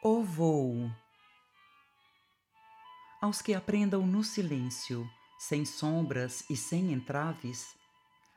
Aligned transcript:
O 0.00 0.22
voo. 0.22 0.88
Aos 3.20 3.42
que 3.42 3.52
aprendam 3.52 4.06
no 4.06 4.22
silêncio, 4.22 5.04
sem 5.40 5.64
sombras 5.64 6.44
e 6.48 6.56
sem 6.56 6.92
entraves, 6.92 7.66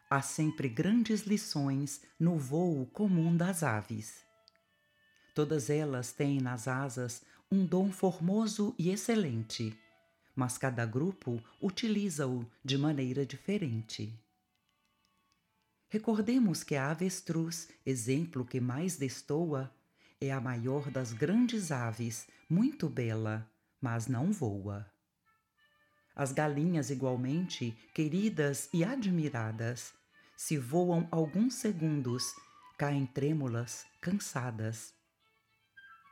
há 0.10 0.24
sempre 0.24 0.68
grandes 0.68 1.22
lições 1.22 2.02
no 2.20 2.36
voo 2.36 2.88
comum 2.88 3.38
das 3.38 3.62
aves. 3.62 4.26
Todas 5.36 5.70
elas 5.70 6.12
têm 6.12 6.42
nas 6.42 6.68
asas 6.68 7.22
um 7.52 7.64
dom 7.64 7.92
formoso 7.92 8.74
e 8.76 8.90
excelente, 8.90 9.80
mas 10.36 10.58
cada 10.58 10.84
grupo 10.84 11.40
utiliza-o 11.62 12.44
de 12.66 12.76
maneira 12.76 13.24
diferente. 13.24 14.20
Recordemos 15.90 16.64
que 16.64 16.76
a 16.76 16.90
avestruz, 16.90 17.70
exemplo 17.86 18.44
que 18.44 18.60
mais 18.60 18.98
destoa, 18.98 19.72
é 20.22 20.32
a 20.32 20.40
maior 20.40 20.92
das 20.92 21.12
grandes 21.12 21.72
aves, 21.72 22.28
muito 22.48 22.88
bela, 22.88 23.50
mas 23.82 24.08
não 24.08 24.32
voa. 24.32 24.86
As 26.16 26.32
galinhas, 26.32 26.92
igualmente, 26.92 27.76
queridas 27.92 28.70
e 28.72 28.84
admiradas, 28.84 29.94
se 30.38 30.60
voam 30.60 31.08
alguns 31.10 31.56
segundos, 31.56 32.36
caem 32.78 33.08
trêmulas, 33.08 33.84
cansadas. 34.00 34.94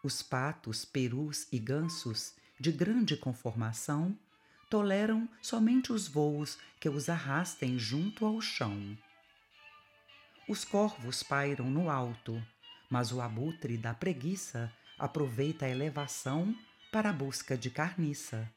Os 0.04 0.24
patos, 0.24 0.84
perus 0.84 1.48
e 1.52 1.60
gansos, 1.60 2.34
de 2.60 2.72
grande 2.72 3.16
conformação, 3.16 4.18
toleram 4.72 5.30
somente 5.40 5.94
os 5.94 6.08
voos 6.08 6.58
que 6.80 6.90
os 6.90 7.10
arrastem 7.10 7.78
junto 7.78 8.26
ao 8.26 8.42
chão. 8.42 8.98
Os 10.48 10.66
corvos 10.66 11.22
pairam 11.22 11.70
no 11.70 11.92
alto, 11.92 12.42
mas 12.90 13.12
o 13.12 13.22
abutre 13.22 13.78
da 13.78 13.94
preguiça 13.94 14.72
aproveita 14.98 15.66
a 15.66 15.70
elevação 15.70 16.56
para 16.92 17.12
a 17.12 17.14
busca 17.14 17.58
de 17.58 17.70
carniça. 17.70 18.52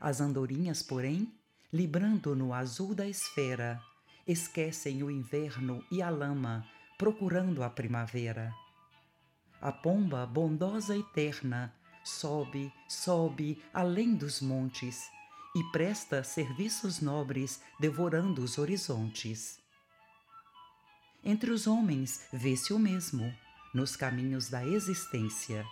As 0.00 0.20
andorinhas, 0.20 0.82
porém, 0.82 1.32
librando 1.72 2.34
no 2.34 2.52
azul 2.52 2.94
da 2.94 3.06
esfera, 3.06 3.80
esquecem 4.26 5.02
o 5.02 5.10
inverno 5.10 5.84
e 5.90 6.02
a 6.02 6.10
lama, 6.10 6.66
procurando 6.98 7.62
a 7.62 7.70
primavera. 7.70 8.52
A 9.60 9.70
pomba 9.70 10.26
bondosa 10.26 10.96
e 10.96 11.02
terna 11.02 11.72
sobe, 12.04 12.72
sobe 12.88 13.62
além 13.72 14.14
dos 14.14 14.40
montes 14.40 15.08
e 15.54 15.62
presta 15.70 16.24
serviços 16.24 17.00
nobres, 17.00 17.60
devorando 17.78 18.42
os 18.42 18.58
horizontes. 18.58 19.61
Entre 21.24 21.52
os 21.52 21.68
homens 21.68 22.26
vê-se 22.32 22.72
o 22.72 22.78
mesmo, 22.80 23.32
nos 23.72 23.94
caminhos 23.94 24.48
da 24.48 24.66
existência. 24.66 25.64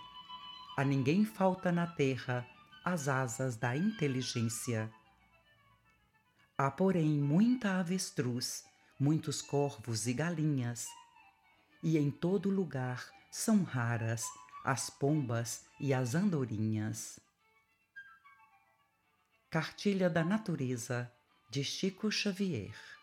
A 0.77 0.85
ninguém 0.85 1.25
falta 1.25 1.73
na 1.73 1.85
terra 1.85 2.47
as 2.85 3.09
asas 3.09 3.57
da 3.57 3.75
inteligência. 3.75 4.89
Há, 6.57 6.71
porém, 6.71 7.09
muita 7.19 7.79
avestruz, 7.79 8.63
muitos 8.97 9.41
corvos 9.41 10.07
e 10.07 10.13
galinhas, 10.13 10.87
e 11.83 11.97
em 11.97 12.09
todo 12.09 12.49
lugar 12.49 13.11
são 13.29 13.63
raras 13.63 14.25
as 14.63 14.89
pombas 14.89 15.65
e 15.81 15.93
as 15.93 16.15
andorinhas. 16.15 17.19
Cartilha 19.49 20.09
da 20.09 20.23
Natureza, 20.23 21.11
de 21.49 21.61
Chico 21.61 22.09
Xavier 22.09 23.00